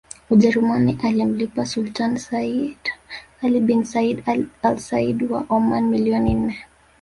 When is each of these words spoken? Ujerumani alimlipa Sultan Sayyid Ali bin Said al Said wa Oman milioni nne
Ujerumani 0.29 0.97
alimlipa 1.03 1.65
Sultan 1.65 2.17
Sayyid 2.17 2.85
Ali 3.43 3.59
bin 3.67 3.83
Said 3.85 4.23
al 4.63 4.77
Said 4.87 5.17
wa 5.31 5.41
Oman 5.55 5.83
milioni 5.91 6.33
nne 6.33 6.55